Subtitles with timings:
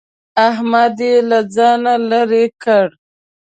[0.49, 2.87] احمد يې له ځانه لرې کړ.